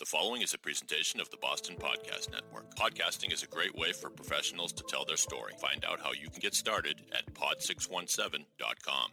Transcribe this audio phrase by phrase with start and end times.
[0.00, 2.74] The following is a presentation of the Boston Podcast Network.
[2.74, 5.52] Podcasting is a great way for professionals to tell their story.
[5.60, 9.10] Find out how you can get started at pod617.com.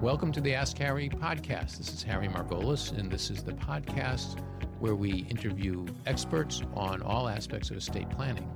[0.00, 1.78] Welcome to the Ask Harry podcast.
[1.78, 4.40] This is Harry Margolis, and this is the podcast
[4.78, 8.48] where we interview experts on all aspects of estate planning.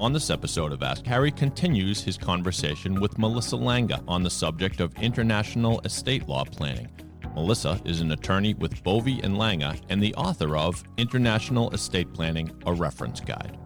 [0.00, 4.80] On this episode of Ask Harry continues his conversation with Melissa Langa on the subject
[4.80, 6.88] of international estate law planning.
[7.34, 12.52] Melissa is an attorney with Bove and Langa and the author of International Estate Planning:
[12.66, 13.58] A Reference Guide.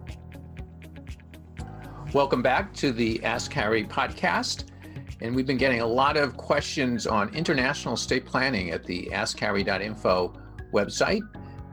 [2.13, 4.71] Welcome back to the Ask Harry podcast.
[5.19, 10.33] And we've been getting a lot of questions on international estate planning at the askharry.info
[10.71, 11.21] website.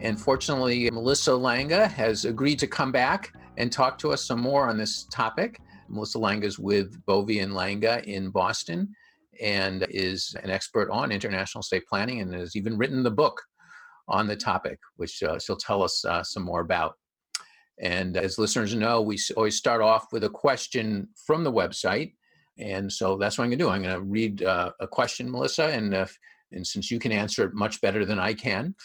[0.01, 4.69] And fortunately, Melissa Langa has agreed to come back and talk to us some more
[4.69, 5.61] on this topic.
[5.89, 8.95] Melissa Langa is with Bove and Langa in Boston
[9.41, 13.41] and is an expert on international state planning and has even written the book
[14.09, 16.95] on the topic, which uh, she'll tell us uh, some more about.
[17.81, 22.15] And as listeners know, we always start off with a question from the website.
[22.59, 23.71] And so that's what I'm going to do.
[23.71, 26.17] I'm going to read uh, a question, Melissa, and if,
[26.53, 28.77] and since you can answer it much better than I can,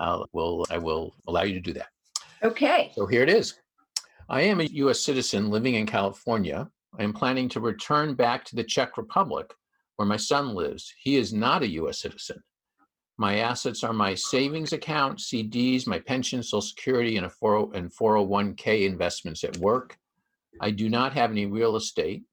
[0.00, 1.88] uh, will I will allow you to do that.
[2.42, 2.92] Okay.
[2.94, 3.54] So here it is.
[4.28, 5.00] I am a U.S.
[5.00, 6.68] citizen living in California.
[6.98, 9.50] I am planning to return back to the Czech Republic,
[9.96, 10.92] where my son lives.
[11.02, 12.00] He is not a U.S.
[12.00, 12.42] citizen.
[13.16, 17.92] My assets are my savings account, CDs, my pension, Social Security, and a 40 and
[17.94, 19.96] 401k investments at work.
[20.60, 22.24] I do not have any real estate.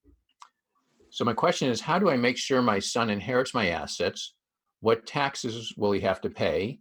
[1.11, 4.33] So my question is, how do I make sure my son inherits my assets?
[4.79, 6.79] What taxes will he have to pay?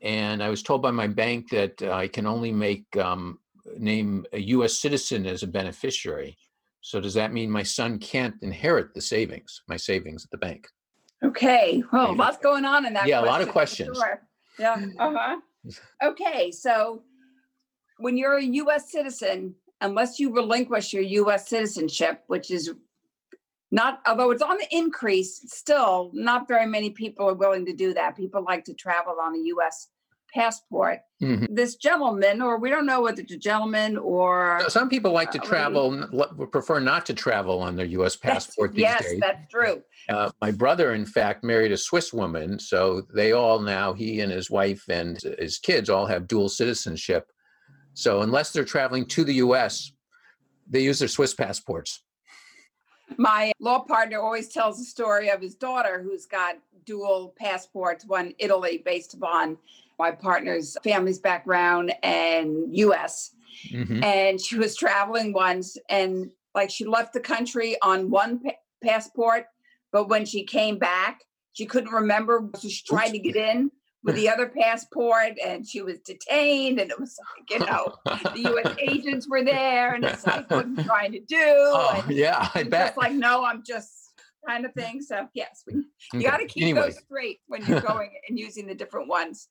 [0.00, 3.38] And I was told by my bank that uh, I can only make um,
[3.78, 4.78] name a U.S.
[4.78, 6.36] citizen as a beneficiary.
[6.80, 10.68] So does that mean my son can't inherit the savings, my savings at the bank?
[11.24, 11.82] Okay.
[11.92, 12.18] Well, Maybe.
[12.18, 13.06] lots going on in that.
[13.06, 13.96] Yeah, a lot of questions.
[13.96, 14.22] Sure.
[14.58, 14.86] Yeah.
[14.98, 15.36] Uh huh.
[16.02, 16.50] okay.
[16.50, 17.02] So
[17.98, 18.90] when you're a U.S.
[18.90, 21.48] citizen, unless you relinquish your U.S.
[21.48, 22.72] citizenship, which is
[23.70, 27.92] not, although it's on the increase, still not very many people are willing to do
[27.94, 28.16] that.
[28.16, 29.88] People like to travel on a U.S
[30.38, 31.00] passport.
[31.20, 31.52] Mm-hmm.
[31.52, 35.40] This gentleman, or we don't know whether it's a gentleman or some people like to
[35.40, 36.06] uh, travel,
[36.52, 38.14] prefer not to travel on their U.S.
[38.14, 38.72] passport.
[38.72, 39.20] These yes, days.
[39.20, 39.82] that's true.
[40.08, 44.30] Uh, my brother, in fact, married a Swiss woman, so they all now he and
[44.30, 47.26] his wife and his kids all have dual citizenship.
[47.94, 49.90] So unless they're traveling to the U.S.,
[50.70, 52.04] they use their Swiss passports.
[53.16, 58.34] My law partner always tells the story of his daughter who's got dual passports, one
[58.38, 59.58] Italy based upon
[59.98, 63.32] my partner's family's background and US.
[63.72, 64.04] Mm-hmm.
[64.04, 69.46] And she was traveling once and like she left the country on one pa- passport,
[69.92, 71.20] but when she came back,
[71.52, 72.48] she couldn't remember.
[72.56, 73.70] So she tried to get in
[74.04, 77.94] with the other passport and she was detained and it was like, you know,
[78.32, 81.36] the US agents were there and it's like, what are you trying to do?
[81.36, 82.88] Oh, and yeah, I bet.
[82.88, 84.07] Just like, no, I'm just
[84.46, 85.00] kind of thing.
[85.00, 86.80] So yes, we, you got to keep anyway.
[86.82, 89.48] those straight when you're going and using the different ones.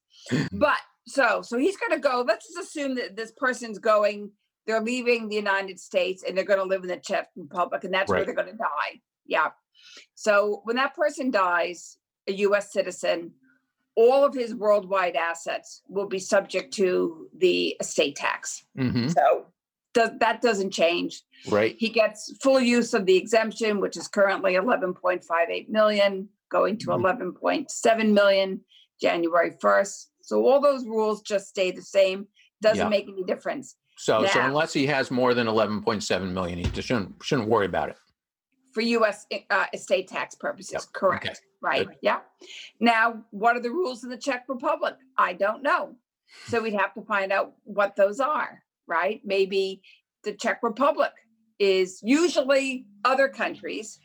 [0.51, 0.77] But
[1.07, 2.23] so so he's going to go.
[2.27, 4.31] Let's just assume that this person's going.
[4.65, 7.93] They're leaving the United States and they're going to live in the Czech Republic, and
[7.93, 8.17] that's right.
[8.17, 9.01] where they're going to die.
[9.25, 9.49] Yeah.
[10.15, 11.97] So when that person dies,
[12.27, 12.73] a U.S.
[12.73, 13.31] citizen,
[13.95, 18.65] all of his worldwide assets will be subject to the estate tax.
[18.77, 19.07] Mm-hmm.
[19.09, 19.47] So
[19.97, 21.23] does, that doesn't change.
[21.49, 21.75] Right.
[21.79, 27.33] He gets full use of the exemption, which is currently 11.58 million, going to mm-hmm.
[27.33, 28.61] 11.7 million
[29.01, 30.05] January 1st.
[30.21, 32.27] So all those rules just stay the same.
[32.61, 32.89] Doesn't yeah.
[32.89, 33.75] make any difference.
[33.97, 37.65] So, now, so unless he has more than 11.7 million, he just shouldn't shouldn't worry
[37.65, 37.95] about it.
[38.73, 39.25] For U.S.
[39.49, 40.83] Uh, estate tax purposes, yep.
[40.93, 41.25] correct?
[41.25, 41.35] Okay.
[41.61, 41.87] Right.
[41.87, 41.95] Good.
[42.01, 42.19] Yeah.
[42.79, 44.95] Now, what are the rules in the Czech Republic?
[45.17, 45.95] I don't know.
[46.47, 49.21] So we'd have to find out what those are right?
[49.23, 49.81] Maybe
[50.23, 51.11] the Czech Republic
[51.59, 53.99] is usually other countries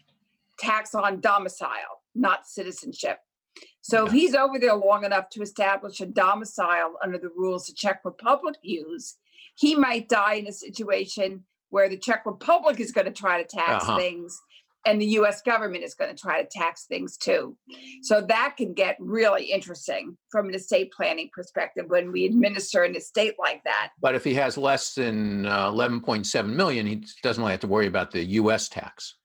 [0.59, 3.19] tax on domicile, not citizenship.
[3.83, 7.73] So if he's over there long enough to establish a domicile under the rules the
[7.73, 9.17] Czech Republic use,
[9.57, 13.49] he might die in a situation where the Czech Republic is going to try to
[13.49, 13.97] tax uh-huh.
[13.97, 14.41] things
[14.85, 17.57] and the US government is going to try to tax things too.
[18.03, 22.97] So that can get really interesting from an estate planning perspective when we administer an
[22.97, 23.91] estate like that.
[24.01, 27.87] But if he has less than uh, 11.7 million, he doesn't really have to worry
[27.87, 29.17] about the US tax.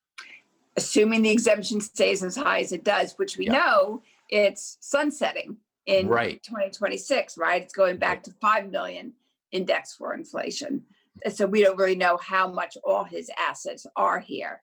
[0.76, 3.54] Assuming the exemption stays as high as it does, which we yeah.
[3.54, 5.58] know it's sunsetting
[5.88, 6.44] in right.
[6.44, 7.64] 2026, right?
[7.64, 9.14] It's going back to 5 million
[9.52, 10.84] index for inflation.
[11.34, 14.62] So we don't really know how much all his assets are here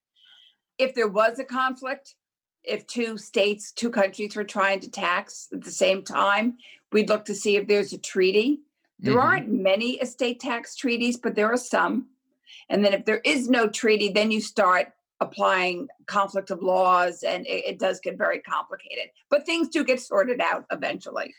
[0.78, 2.14] if there was a conflict,
[2.64, 6.56] if two states, two countries were trying to tax at the same time,
[6.92, 8.60] we'd look to see if there's a treaty.
[8.98, 9.22] There Mhm.
[9.22, 12.08] aren't many estate tax treaties, but there are some.
[12.68, 17.46] And then if there is no treaty, then you start applying conflict of laws and
[17.46, 19.10] it, it does get very complicated.
[19.30, 21.34] But things do get sorted out eventually.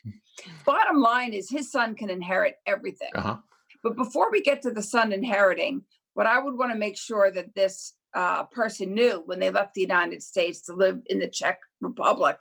[0.66, 3.12] Bottom line is his son can inherit everything.
[3.16, 3.38] Uh-huh.
[3.84, 5.84] But before we get to the son inheriting,
[6.14, 9.74] what I would want to make sure that this uh, person knew when they left
[9.74, 12.40] the United States to live in the Czech Republic,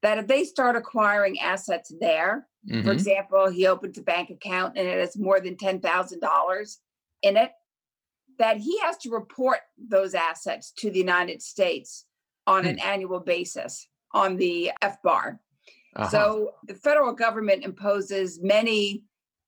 [0.00, 2.92] that if they start acquiring assets there, for Mhm.
[2.92, 6.80] example, he opens a bank account and it has more than $10,000
[7.22, 7.52] in it,
[8.38, 12.06] that he has to report those assets to the United States
[12.46, 15.40] on an annual basis on the FBAR.
[15.96, 16.08] Uh-huh.
[16.08, 19.04] So the federal government imposes many,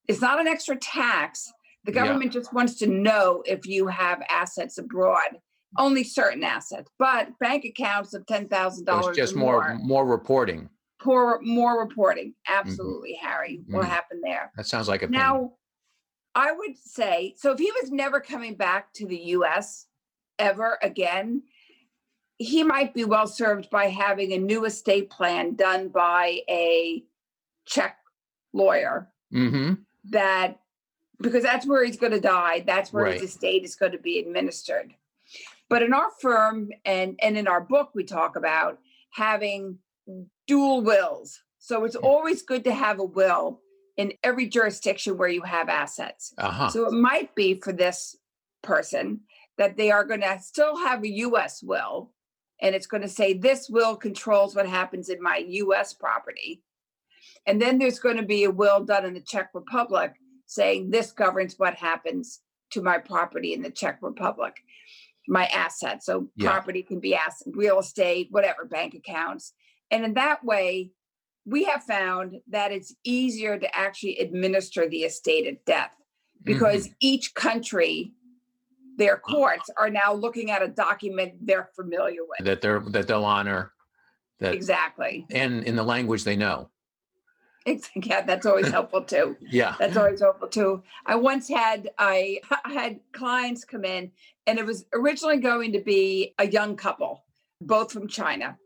[0.09, 1.53] it's not an extra tax.
[1.85, 2.05] The Yeah.
[2.07, 5.41] government just wants to know if you have assets abroad,
[5.79, 10.71] only certain assets, but bank accounts of $10,000 it's just or more more reporting.
[11.01, 12.31] Poor, more reporting.
[12.49, 12.69] Mm-hmm.
[12.69, 13.61] Absolutely, Harry.
[13.69, 13.89] What Mhm.
[13.91, 14.51] happened there?
[14.57, 15.13] That sounds like a pain.
[15.13, 15.53] Now,
[16.35, 19.87] I would say so if he was never coming back to the US
[20.39, 21.43] ever again,
[22.39, 27.05] he might be well served by having a new estate plan done by a
[27.67, 27.99] Czech
[28.53, 29.75] lawyer Mm-hmm.
[30.11, 30.61] that
[31.25, 33.21] because that's where he's going to die, that's where Right.
[33.21, 34.95] his estate is going to be administered.
[35.69, 38.79] But in our firm and and in our book we talk about
[39.11, 39.79] having
[40.47, 41.41] dual wills.
[41.59, 43.61] So it's always good to have a will
[43.97, 46.35] in every jurisdiction where you have assets.
[46.37, 46.69] Uh-huh.
[46.69, 48.17] So it might be for this
[48.63, 49.21] person
[49.57, 52.13] that they are going to still have a US will
[52.61, 56.63] and it's going to say this will controls what happens in my US property.
[57.47, 60.13] And then there's going to be a will done in the Czech Republic
[60.47, 64.55] saying this governs what happens to my property in the Czech Republic,
[65.29, 66.07] my assets.
[66.07, 66.51] So Yeah.
[66.51, 69.53] property can be asset, real estate, whatever, bank accounts.
[69.91, 70.93] And in that way,
[71.47, 75.95] we have found that it's easier to actually administer the estate at death
[76.45, 76.53] Mm-hmm.
[76.53, 78.13] because each country,
[78.99, 82.45] their courts are now looking at a document they're familiar with.
[82.47, 83.73] that they're that they'll honor
[84.41, 85.27] that Exactly.
[85.31, 86.71] and in the language they know.
[87.95, 89.37] Yeah, that's always helpful too.
[89.51, 89.75] Yeah.
[89.79, 90.83] That's always helpful too.
[91.07, 94.11] I once had I I had clients come in,
[94.47, 97.25] and it was originally going to be a young couple,
[97.61, 98.59] both from China,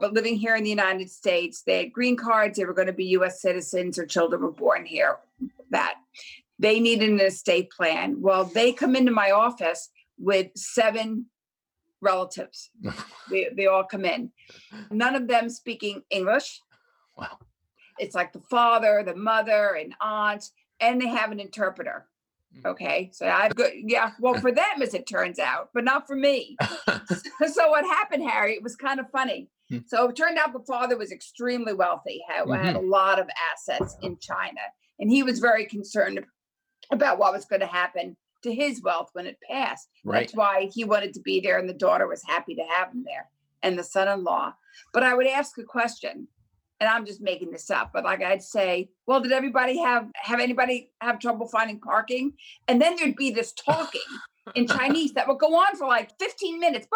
[0.00, 1.62] but living here in the United States.
[1.62, 2.58] They had green cards.
[2.58, 3.40] They were going to be U.S.
[3.40, 3.96] citizens.
[3.96, 5.18] Their children were born here.
[5.70, 5.96] That
[6.58, 8.20] they needed an estate plan.
[8.20, 11.26] Well, they come into my office with seven
[12.00, 12.70] relatives.
[13.30, 14.30] they, they all come in.
[14.90, 16.60] None of them speaking English.
[17.16, 17.38] Wow.
[17.98, 20.50] It's like the father, the mother, and aunt,
[20.80, 22.06] and they have an interpreter.
[22.56, 22.70] Mm.
[22.70, 23.10] Okay.
[23.12, 26.56] So I've got, yeah, well, for them, as it turns out, but not for me.
[26.88, 29.48] so what happened, Harry, it was kind of funny.
[29.70, 29.78] Hmm.
[29.86, 33.96] So it turned out the father was extremely wealthy, had, had a lot of assets
[34.02, 34.60] in China,
[34.98, 36.20] and he was very concerned
[36.90, 39.88] about what was going to happen to his wealth when it passed.
[40.04, 40.20] right.
[40.20, 43.04] That's why he wanted to be there, and the daughter was happy to have him
[43.06, 43.30] there,
[43.62, 44.54] and the son-in-law.
[44.92, 46.28] But I would ask a question,
[46.80, 50.40] and I'm just making this up, but like I'd say, well, did everybody have have
[50.40, 52.32] anybody have trouble finding parking?
[52.68, 54.00] And then there'd be this talking
[54.54, 56.86] in Chinese that would go on for like 15 minutes.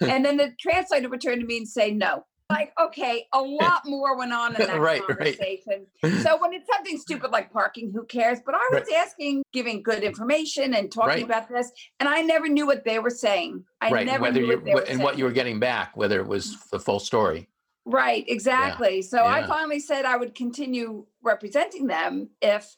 [0.00, 2.24] And then the translator would turn to me and say, no.
[2.48, 5.84] Like, okay, a lot more went on in that right, conversation.
[6.00, 6.22] Right.
[6.22, 8.38] So when it's something stupid like parking, who cares?
[8.46, 8.98] But I was right.
[8.98, 13.10] asking, giving good information and talking about this, and I never knew what they were
[13.10, 13.64] saying.
[13.80, 15.02] I never whether knew what they were and saying.
[15.02, 17.48] what you were getting back, whether it was the full story.
[17.88, 19.00] Right, exactly.
[19.00, 22.76] So I finally said I would continue representing them if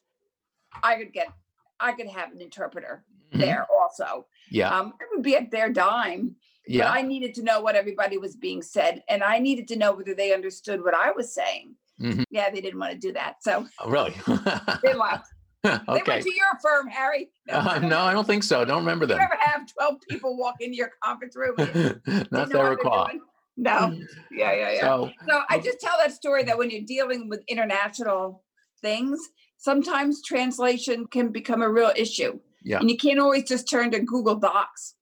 [0.82, 1.28] I could get,
[1.80, 3.40] I could have an interpreter Mhm.
[3.40, 4.26] there also.
[4.50, 4.68] Yeah.
[4.76, 6.36] Um, it would be at their dime,
[6.66, 6.84] Yeah.
[6.84, 6.98] but yeah.
[6.98, 10.14] I needed to know what everybody was being said, and I needed to know whether
[10.14, 11.74] they understood what I was saying.
[12.00, 12.24] Mhm.
[12.30, 14.14] Yeah, they didn't want to do that, so Oh, really?
[14.82, 15.26] they left.
[15.64, 15.70] They
[16.06, 17.30] went to your firm, Harry.
[17.50, 18.64] Uh, no, I don't think so.
[18.64, 19.16] Don't remember that.
[19.16, 21.54] You ever have twelve people walk into your conference room?
[22.30, 23.10] Not that I recall.
[23.58, 23.98] No.
[24.30, 24.80] Yeah, yeah, yeah.
[24.80, 28.44] So So I just tell that story that when you're dealing with international
[28.80, 29.18] things,
[29.56, 32.38] sometimes translation can become a real issue.
[32.62, 32.78] Yeah.
[32.78, 34.94] And you can't always just turn to Google Docs,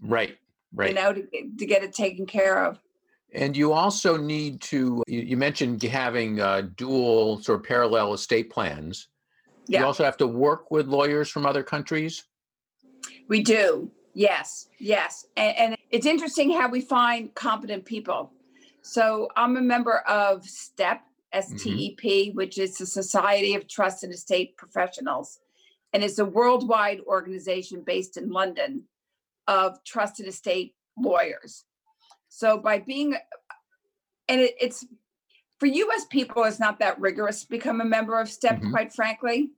[0.00, 0.36] right,
[0.72, 0.90] right.
[0.90, 2.78] you know, to, get- to get it taken care of.
[3.32, 8.48] And you also need to, you, you mentioned having uh, dual sort of parallel estate
[8.48, 9.08] plans.
[9.66, 12.22] You also have to work with lawyers from other countries.
[13.28, 13.90] We do.
[14.14, 15.26] Yes, yes.
[15.36, 18.32] And, and it's interesting how we find competent people.
[18.82, 21.00] So I'm a member of STEP,
[21.32, 25.40] S T E P, which is the Society of Trust and Estate Professionals.
[25.92, 28.84] And it's a worldwide organization based in London
[29.46, 31.64] of trust and estate lawyers.
[32.28, 33.16] So by being,
[34.28, 34.84] and it, it's
[35.58, 38.70] for US people, it's not that rigorous to become a member of STEP, Mhm.
[38.70, 39.50] quite frankly.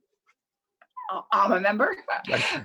[1.09, 1.95] I- I'm a member.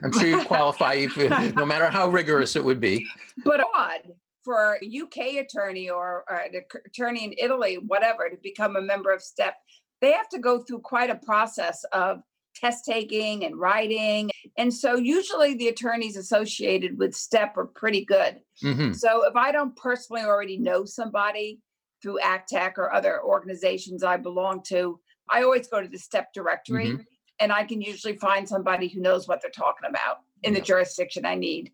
[0.03, 1.17] I'm sure you qualify, if,
[1.55, 3.07] no matter how rigorous it would be.
[3.45, 4.01] But odd
[4.45, 9.13] for a UK attorney or, or an attorney in Italy, whatever, to become a member
[9.13, 9.55] of STEP,
[10.01, 12.23] they have to go through quite a process of
[12.57, 14.31] test taking and writing.
[14.59, 18.41] And so usually the attorneys associated with STEP are pretty good.
[18.63, 18.95] Mhm.
[18.95, 21.61] So if I don't personally already know somebody
[22.03, 24.99] through ACTEC or other organizations I belong to,
[25.31, 27.07] I always go to the STEP directory Mhm.
[27.43, 31.27] And I can usually find somebody who knows what they're talking about in the jurisdiction
[31.27, 31.73] I need.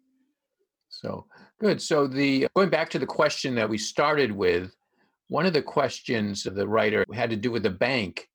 [0.89, 1.27] So,
[1.61, 1.81] good.
[1.83, 4.75] So the, going back to the question that we started with,
[5.29, 8.29] one of the questions of the writer had to do with the bank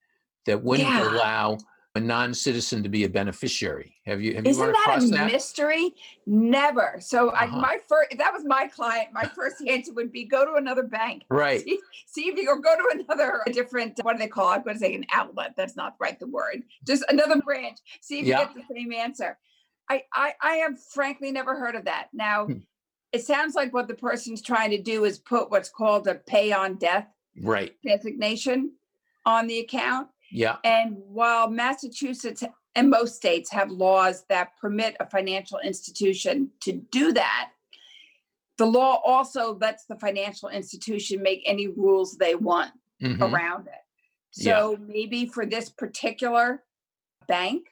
[0.46, 1.12] that wouldn't Yeah.
[1.12, 1.58] allow
[1.96, 3.94] a non-citizen to be a beneficiary.
[4.08, 5.32] Have you, have Isn't run that a that?
[5.32, 5.94] mystery?
[6.26, 6.98] Never.
[7.00, 7.58] So I, Uh-huh.
[7.60, 10.82] my first, if that was my client, my first answer would be go to another
[10.84, 11.24] bank.
[11.30, 11.62] Right.
[11.64, 14.56] See, see if you or go to another a different, what do they call it?
[14.56, 15.54] I'm going to say an outlet.
[15.56, 16.64] That's not right, the word.
[16.86, 17.78] Just another branch.
[18.02, 18.40] See if Yeah.
[18.40, 19.38] you get the same answer.
[19.88, 22.08] I, I, I have frankly never heard of that.
[22.12, 22.54] Now, Hmm.
[23.12, 26.52] it sounds like what the person's trying to do is put what's called a pay
[26.54, 27.06] on death
[27.40, 27.76] Right.
[27.86, 28.72] designation
[29.28, 30.08] on the account.
[30.34, 30.58] Yeah.
[30.64, 32.44] And while Massachusetts
[32.76, 37.52] and most states have laws that permit a financial institution to do that,
[38.58, 42.72] the law also lets the financial institution make any rules they want
[43.02, 43.22] Mhm.
[43.22, 43.74] around it.
[44.36, 44.58] Yeah.
[44.60, 46.64] So maybe for this particular
[47.28, 47.68] bank,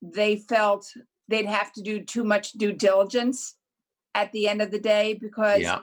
[0.00, 0.90] they felt
[1.28, 3.56] they'd have to do too much due diligence
[4.14, 5.80] at the end of the day because Yeah.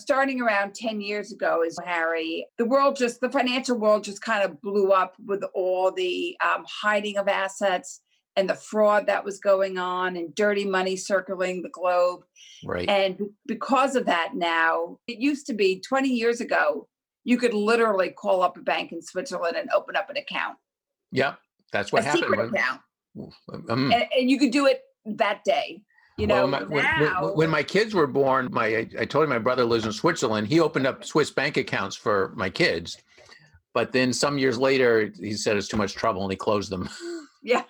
[0.00, 4.44] Starting around 10 years ago is harry the world just the financial world just kind
[4.44, 8.00] of blew up with all the um, hiding of assets
[8.36, 12.20] and the fraud that was going on and dirty money circling the globe
[12.64, 12.88] Right.
[12.88, 16.86] and because of that now it used to be 20 years ago
[17.24, 20.56] you could literally call up a bank in switzerland and open up an account
[21.10, 21.34] Yeah.
[21.72, 22.22] That's what a happened.
[22.24, 22.80] secret account
[23.68, 25.82] um, and, and you could do it that day
[26.20, 29.24] you Well, know my- when, when- when my kids were born, my I I told
[29.24, 30.46] you my brother lives in Switzerland.
[30.48, 32.98] He opened up Swiss bank accounts for my kids,
[33.74, 36.88] but then some years later, he said it's too much trouble and he closed them.
[37.42, 37.62] Yeah,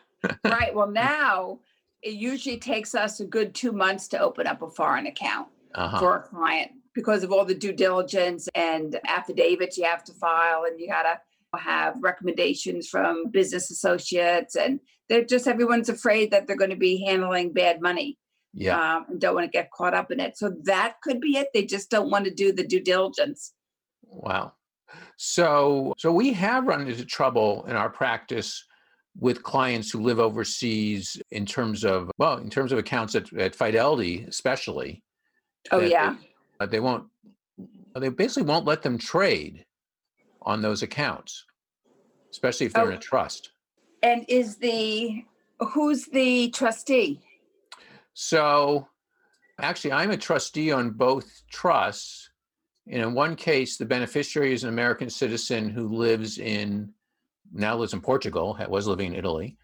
[0.45, 0.75] right.
[0.75, 1.61] Well, now
[2.02, 6.00] it usually takes us a good two months to open up a foreign account Uh-huh.
[6.00, 10.64] for a client because of all the due diligence and affidavits you have to file,
[10.66, 11.21] and you gotta
[11.57, 17.04] have recommendations from business associates, and they're just everyone's afraid that they're going to be
[17.04, 18.19] handling bad money
[18.52, 18.97] Yeah.
[18.97, 20.37] um, and don't want to get caught up in it.
[20.37, 21.49] So that could be it.
[21.54, 23.52] They just don't want to do the due diligence.
[24.02, 24.54] Wow.
[25.16, 28.64] So so we have run into trouble in our practice
[29.19, 33.54] with clients who live overseas in terms of well, in terms of accounts at, at
[33.54, 35.02] Fidelity, especially.
[35.71, 36.16] Oh they- yeah.
[36.59, 37.04] uh, they won't
[37.97, 39.64] they basically won't let them trade
[40.42, 41.45] on those accounts,
[42.30, 42.97] especially if they're in Oh.
[42.97, 43.50] a trust.
[44.02, 45.25] And is the
[45.73, 47.21] who's the trustee?
[48.14, 48.88] So
[49.61, 52.31] actually, I'm a trustee on both trusts.
[52.87, 56.93] And in one case, the beneficiary is an American citizen who lives in,
[57.52, 59.57] now lives in Portugal, was living in Italy.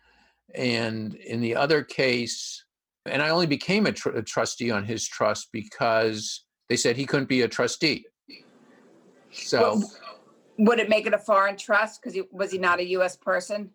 [0.54, 2.64] And in the other case,
[3.04, 7.06] and I only became a, tr- a trustee on his trust because they said he
[7.06, 8.04] couldn't be a trustee.
[9.32, 9.92] So, Well,
[10.58, 12.00] Would it make it a foreign trust?
[12.00, 13.16] Because he was he not a U.S.
[13.16, 13.70] person?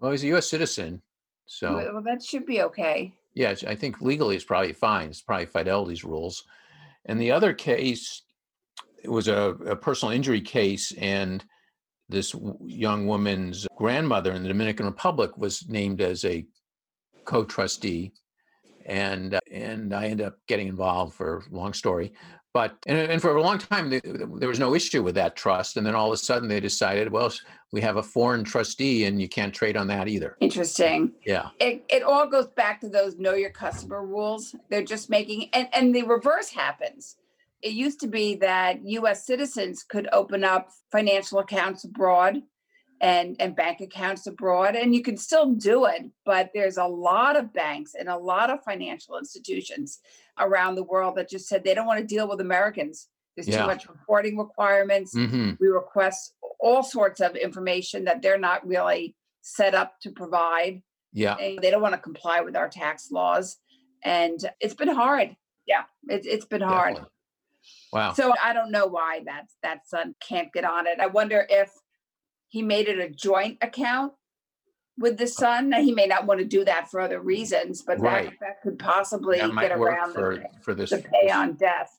[0.00, 1.00] well, he's a US citizen.
[1.46, 3.14] So, well, that should be okay.
[3.36, 5.10] Yeah, I think legally it's probably fine.
[5.10, 6.42] It's probably Fidelity's rules.
[7.04, 8.22] And the other case,
[9.04, 11.44] it was a, a personal injury case, and
[12.08, 16.46] this young woman's grandmother in the Dominican Republic was named as a
[17.26, 18.12] co-trustee,
[18.86, 22.14] and and I ended up getting involved for a long story.
[22.56, 25.36] But and, and for a long time th- th- there was no issue with that
[25.36, 27.30] trust, and then all of a sudden they decided, well,
[27.70, 30.38] we have a foreign trustee, and you can't trade on that either.
[30.40, 31.12] Interesting.
[31.26, 34.56] Yeah, It it all goes back to those know your customer rules.
[34.70, 37.16] They're just making and and the reverse happens.
[37.60, 39.26] It used to be that U.S.
[39.26, 42.40] citizens could open up financial accounts abroad
[43.02, 46.06] and and bank accounts abroad, and you can still do it.
[46.24, 50.00] But there's a lot of banks and a lot of financial institutions
[50.38, 53.08] around the world that just said they don't want to deal with Americans.
[53.36, 53.62] There's Yeah.
[53.62, 55.12] too much reporting requirements.
[55.14, 60.82] hmm we request all sorts of information that they're not really set up to provide.
[61.12, 63.56] yeah, and They don't want to comply with our tax laws.
[64.04, 65.36] And it's been hard.
[65.66, 66.94] Yeah, it, it's been hard.
[66.94, 67.10] definitely.
[67.92, 68.12] Wow.
[68.12, 71.00] So I don't know why that that son can't get on it.
[71.00, 71.70] I wonder if
[72.48, 74.12] he made it a joint account
[74.98, 75.70] with the son.
[75.70, 78.30] Now, He may not want to do that for other reasons, but Right.
[78.30, 80.90] that, that could possibly that get around for the, for this.
[80.90, 81.98] the pay on death.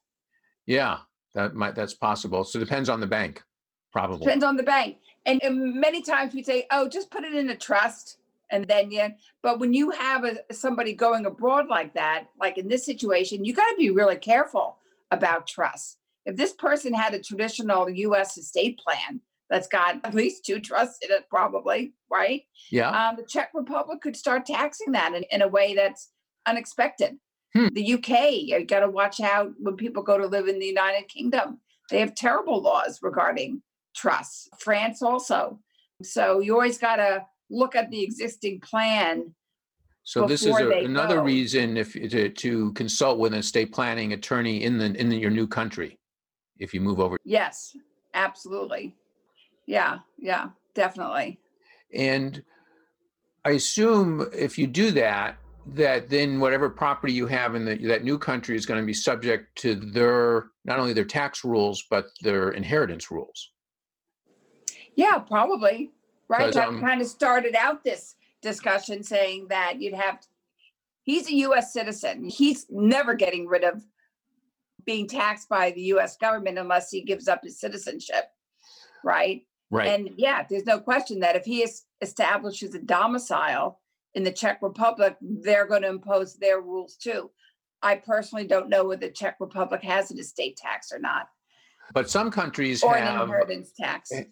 [0.65, 0.99] Yeah,
[1.33, 2.43] that might, that's possible.
[2.43, 3.43] So it depends on the bank,
[3.91, 4.19] probably.
[4.19, 4.97] Depends on the bank.
[5.25, 8.17] And, and many times we say, oh, just put it in a trust
[8.49, 9.09] and then yeah.
[9.41, 13.53] But when you have a, somebody going abroad like that, like in this situation, you
[13.53, 14.77] got to be really careful
[15.11, 15.97] about trust.
[16.25, 18.37] If this person had a traditional U.S.
[18.37, 22.41] estate plan that's got at least two trusts in it, probably, right?
[22.71, 22.89] Yeah.
[22.89, 26.09] Um, the Czech Republic could start taxing that in, in a way that's
[26.45, 27.17] unexpected.
[27.53, 27.67] Hmm.
[27.73, 31.07] The UK, you got to watch out when people go to live in the United
[31.07, 31.59] Kingdom.
[31.89, 33.61] They have terrible laws regarding
[33.95, 34.49] trusts.
[34.59, 35.59] France also.
[36.03, 39.33] So you always got to look at the existing plan.
[40.03, 41.23] So this is a- another go.
[41.23, 45.47] reason if, to, to consult with an estate planning attorney in the, in your new
[45.47, 45.97] country.
[46.59, 47.17] If you move over.
[47.23, 47.75] Yes,
[48.13, 48.95] absolutely.
[49.67, 51.39] Yeah, yeah, definitely.
[51.93, 52.41] And
[53.45, 55.37] I assume if you do that,
[55.73, 58.93] that then whatever property you have in the, that new country is going to be
[58.93, 63.51] subject to their, not only their tax rules, but their inheritance rules.
[64.95, 65.91] Yeah, probably.
[66.29, 66.53] Right.
[66.53, 70.19] That um, kind of started out this discussion saying that you'd have,
[71.03, 72.25] he's a US citizen.
[72.25, 73.81] He's never getting rid of
[74.85, 78.25] being taxed by the US government unless he gives up his citizenship.
[79.03, 79.43] Right.
[79.69, 79.87] Right.
[79.89, 83.79] And yeah, there's no question that if he es- establishes a domicile
[84.13, 87.29] in the Czech Republic, they're going to impose their rules too.
[87.81, 91.27] I personally don't know whether the Czech Republic has an estate tax or not,
[91.93, 94.11] But some countries or an have, inheritance tax.
[94.11, 94.23] eh,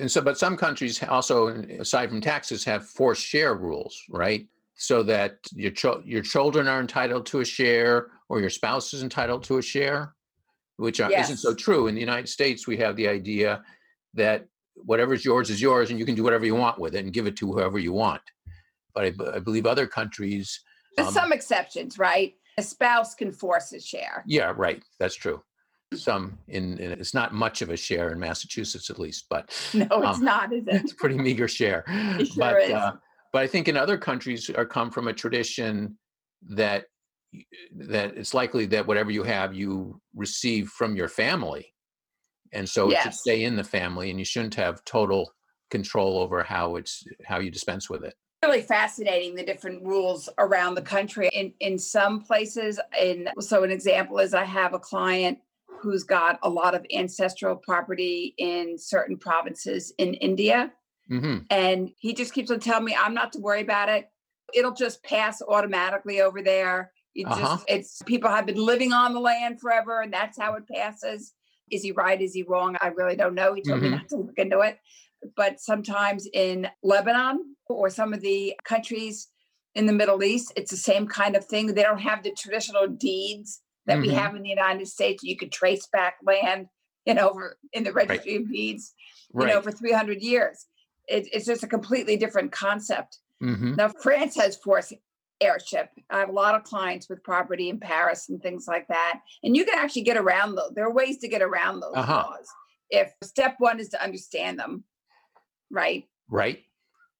[0.00, 4.46] and so, but some countries also, aside from taxes, have forced share rules, right?
[4.76, 9.02] So that your chil- your children are entitled to a share, or your spouse is
[9.02, 10.14] entitled to a share,
[10.76, 11.86] which are- isn't so true.
[11.86, 13.64] In the United States, we have the idea
[14.14, 17.12] that whatever's yours is yours, and you can do whatever you want with it and
[17.12, 18.22] give it to whoever you want.
[18.94, 19.04] But
[19.34, 20.60] I, believe other countries,
[20.96, 22.34] There's um, some exceptions, right?
[22.58, 24.22] A spouse can force a share.
[24.26, 25.42] yeah, right, that's true.
[25.94, 29.86] Some in, in it's not much of a share in Massachusetts, at least, but No,
[30.02, 30.74] it's Um, not, is it?
[30.74, 31.84] it's a pretty meager share.
[31.88, 32.70] It sure but is.
[32.72, 32.92] uh,
[33.32, 35.98] but I think in other countries are come from a tradition
[36.50, 36.84] that
[37.76, 41.73] that it's likely that whatever you have you receive from your family,
[42.54, 45.32] and so it should stay in the family, and you shouldn't have total
[45.70, 48.14] control over how it's how you dispense with it.
[48.44, 51.28] Really fascinating the different rules around the country.
[51.32, 55.38] In in some places, in so an example is I have a client
[55.80, 60.72] who's got a lot of ancestral property in certain provinces in India.
[61.08, 64.08] hmm And he just keeps on telling me, I'm not to worry about it.
[64.54, 66.92] It'll just pass automatically over there.
[67.14, 67.40] It Uh-huh.
[67.40, 71.34] just, it's people have been living on the land forever and that's how it passes.
[71.70, 72.20] Is he right?
[72.20, 72.76] Is he wrong?
[72.80, 73.54] I really don't know.
[73.54, 73.92] He told me Mhm.
[73.92, 74.78] not to look into it.
[75.36, 79.28] But sometimes in Lebanon or some of the countries
[79.74, 81.66] in the Middle East, it's the same kind of thing.
[81.68, 84.14] They don't have the traditional deeds that we Mhm.
[84.14, 85.22] have in the United States.
[85.22, 86.68] You could trace back land,
[87.06, 88.92] you know, over in the registry of deeds
[89.30, 89.54] you Right.
[89.54, 90.66] know, for 300 years.
[91.08, 93.18] It, it's just a completely different concept.
[93.40, 94.92] hmm Now, France has forced
[95.44, 95.90] heirship.
[96.10, 99.20] I have a lot of clients with property in Paris and things like that.
[99.42, 100.72] And you can actually get around those.
[100.74, 102.12] There are ways to get around those Uh-huh.
[102.12, 102.48] laws.
[102.90, 104.84] If step one is to understand them,
[105.70, 106.04] right?
[106.28, 106.64] Right.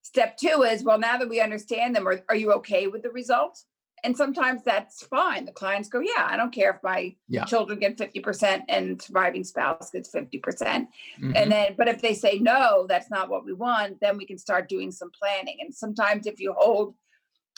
[0.02, 3.10] Step two is, well, now that we understand them, are, are you okay with the
[3.10, 3.66] results?
[4.02, 5.46] And sometimes that's fine.
[5.46, 7.44] The clients go, yeah, I don't care if my Yeah.
[7.46, 10.88] children get 50% and surviving spouse gets 50%.
[11.18, 11.32] Mhm.
[11.34, 14.36] And then, but if they say no, that's not what we want, then we can
[14.36, 15.56] start doing some planning.
[15.60, 16.94] And sometimes, if you hold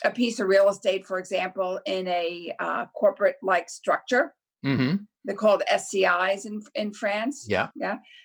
[0.03, 4.33] a piece of real estate, for example, in a uh, corporate like structure,
[4.65, 5.05] Mhm.
[5.23, 7.45] they're called SCIs in, in France.
[7.47, 7.69] Yeah.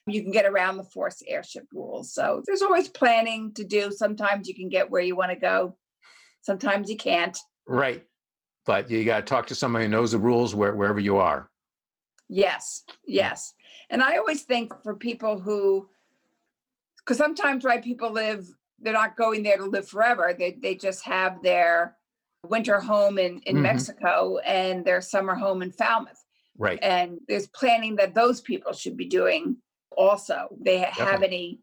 [0.06, 2.12] You can get around the forced heirship rules.
[2.14, 3.90] So there's always planning to do.
[3.92, 5.76] Sometimes you can get where you want to go,
[6.42, 7.38] sometimes you can't.
[7.66, 8.04] Right.
[8.64, 11.50] But you got to talk to somebody who knows the rules where, wherever you are.
[12.28, 13.52] Yes, yes.
[13.90, 15.88] And I always think for people who,
[16.98, 18.46] because sometimes, right, people live,
[18.83, 20.35] they're not going there to live forever.
[20.37, 21.97] They, they just have their
[22.49, 23.62] winter home in, in Mhm.
[23.62, 26.23] Mexico and their summer home in Falmouth.
[26.59, 26.79] Right.
[26.83, 29.57] And there's planning that those people should be doing
[29.97, 30.49] also.
[30.61, 31.27] They ha- have Definitely.
[31.27, 31.61] any,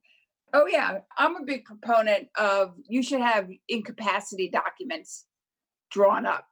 [0.53, 0.99] oh, yeah.
[1.17, 5.25] I'm a big proponent of you should have incapacity documents
[5.91, 6.45] drawn up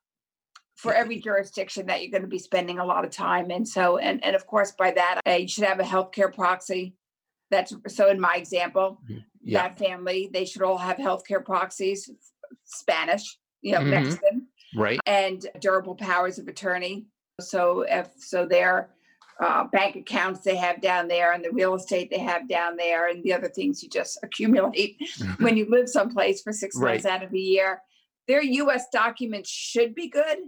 [0.75, 3.65] for every jurisdiction that you're going to be spending a lot of time in.
[3.65, 6.95] So, and, and of course, by that, uh, you should have a healthcare proxy.
[7.49, 8.99] That's so in my example,
[9.47, 9.63] Yeah.
[9.63, 12.09] that family, they should all have healthcare proxies,
[12.65, 13.89] Spanish, you know, Mhm.
[13.89, 14.99] Mexican, Right.
[15.05, 17.05] and durable powers of attorney.
[17.39, 18.93] So if so their
[19.39, 23.07] uh, bank accounts they have down there and the real estate they have down there
[23.07, 24.97] and the other things you just accumulate
[25.39, 27.79] when you live someplace for six months out of the year.
[28.27, 30.39] Their US documents should be good,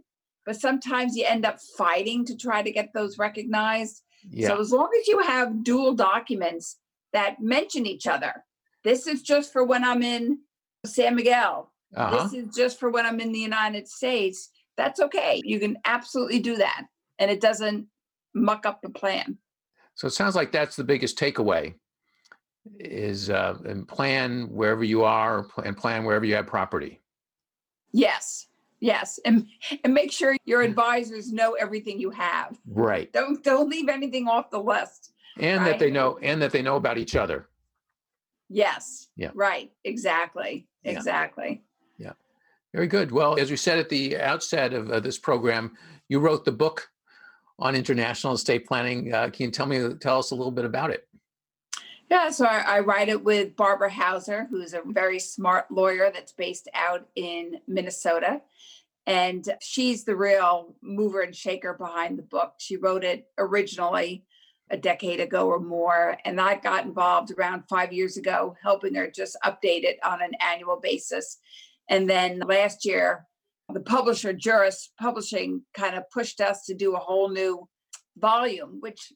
[0.44, 4.02] but sometimes you end up fighting to try to get those recognized.
[4.28, 4.48] Yeah.
[4.48, 6.78] So as long as you have dual documents
[7.14, 8.44] that mention each other,
[8.84, 10.40] this is just for when I'm in
[10.86, 11.72] San Miguel.
[11.96, 12.24] Uh-huh.
[12.24, 14.50] This is just for when I'm in the United States.
[14.78, 15.42] That's okay.
[15.44, 16.86] You can absolutely do that.
[17.18, 17.88] And it doesn't
[18.34, 19.38] muck up the plan.
[19.96, 21.74] So it sounds like that's the biggest takeaway
[22.80, 27.02] is uh, and plan wherever you are and plan wherever you have property.
[27.92, 28.48] Yes.
[28.80, 29.20] Yes.
[29.26, 29.48] And
[29.84, 32.58] and make sure your advisors know everything you have.
[32.68, 33.12] Right.
[33.12, 35.12] Don't don't leave anything off the list.
[35.38, 35.72] And right?
[35.72, 37.50] that they know and that they know about each other.
[38.50, 39.08] Yes.
[39.16, 39.32] Yeah.
[39.34, 39.72] Right.
[39.84, 40.68] Exactly.
[40.84, 40.92] Yeah.
[40.92, 41.64] Exactly.
[41.98, 42.14] Yeah.
[42.74, 43.12] Very good.
[43.12, 45.76] Well, as we said at the outset of uh, this program,
[46.08, 46.90] you wrote the book
[47.60, 49.14] on international estate planning.
[49.14, 51.08] Uh, can you tell me tell us a little bit about it?
[52.10, 56.32] Yeah, so I, I, write it with Barbara Hauser, who's a very smart lawyer that's
[56.32, 58.42] based out in Minnesota.
[59.06, 62.54] And she's the real mover and shaker behind the book.
[62.58, 64.26] She wrote it originally
[64.72, 66.18] a decade ago or more.
[66.26, 70.32] And I got involved around five years ago, helping her just update it on an
[70.46, 71.38] annual basis.
[71.90, 73.26] And then last year,
[73.74, 77.68] the publisher, Juris Publishing, kind of pushed us to do a whole new
[78.18, 79.12] volume, which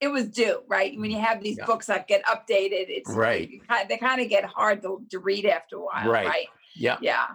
[0.00, 0.98] it was due, right?
[0.98, 1.66] When you mm, have these yeah.
[1.66, 3.48] books that get updated, it's right.
[3.88, 6.26] They kind of get hard to, to read after a while, right?
[6.26, 6.46] right?
[6.74, 7.26] Yeah, yeah,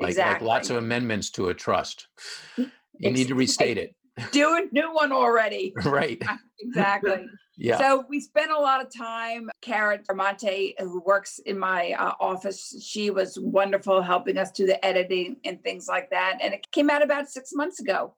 [0.00, 0.46] like, exactly.
[0.46, 2.08] Like lots of amendments to a trust.
[2.56, 3.94] You need to restate it.
[4.32, 5.72] Do a new one already.
[5.84, 6.22] right.
[6.60, 7.26] exactly.
[7.58, 7.78] Yeah.
[7.78, 9.48] So we spent a lot of time.
[9.62, 14.84] Karen Armonte, who works in my uh, office, she was wonderful helping us do the
[14.84, 16.36] editing and things like that.
[16.42, 18.14] And it came out about six months ago.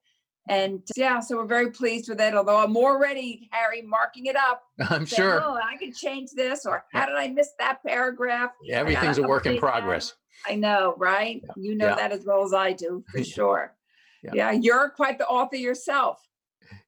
[0.49, 2.35] And yeah, so we're very pleased with it.
[2.35, 4.63] Although I'm already, Harry, marking it up.
[4.81, 5.43] I'm saying, sure.
[5.43, 8.51] Oh, I can change this, or how did I miss that paragraph?
[8.63, 10.15] Yeah, everything's a work in progress.
[10.47, 10.53] That.
[10.53, 11.43] I know, right?
[11.45, 11.53] Yeah.
[11.57, 11.95] You know yeah.
[11.97, 13.75] that as well as I do, for sure.
[14.23, 14.31] Yeah.
[14.35, 16.29] yeah, you're quite the author yourself.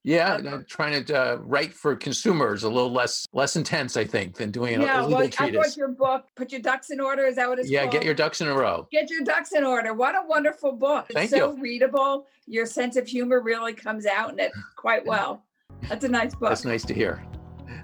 [0.03, 4.37] Yeah, uh, trying to uh, write for consumers a little less less intense, I think,
[4.37, 5.39] than doing yeah, a legal well, treatise.
[5.41, 6.25] I bought your book.
[6.37, 7.27] Put your ducks in order.
[7.27, 7.93] Is that what it's yeah, called?
[7.93, 8.89] get your ducks in a row.
[8.91, 9.93] Get your ducks in order.
[9.93, 11.07] What a wonderful book!
[11.11, 11.63] It's Thank so you.
[11.63, 12.27] readable.
[12.47, 15.45] Your sense of humor really comes out in it quite well.
[15.89, 16.49] That's a nice book.
[16.49, 17.23] That's nice to hear.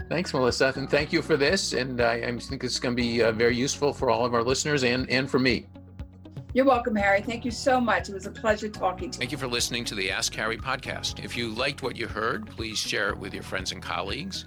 [0.09, 1.73] Thanks, Melissa, and thank you for this.
[1.73, 4.43] And I, I think it's going to be uh, very useful for all of our
[4.43, 5.67] listeners and and for me.
[6.57, 7.21] You're welcome, Harry.
[7.21, 8.09] Thank you so much.
[8.09, 9.21] It was a pleasure talking to you.
[9.21, 11.23] Thank you for listening to the Ask Harry podcast.
[11.23, 14.47] If you liked what you heard, please share it with your friends and colleagues.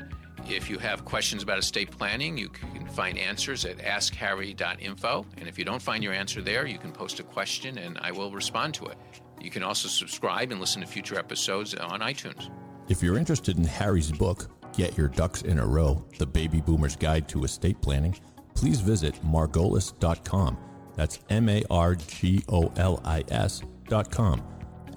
[0.49, 5.25] If you have questions about estate planning, you can find answers at askharry.info.
[5.37, 8.09] And if you don't find your answer there, you can post a question and I
[8.09, 8.97] will respond to it.
[9.39, 12.49] You can also subscribe and listen to future episodes on iTunes.
[12.87, 16.95] If you're interested in Harry's book, Get Your Ducks in a Row The Baby Boomer's
[16.95, 18.17] Guide to Estate Planning,
[18.55, 20.57] please visit margolis.com
[20.99, 24.43] that's M A R G O L I S dot com.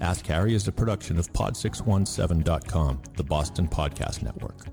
[0.01, 4.67] Ask Harry is a production of Pod617.com, the Boston Podcast Network.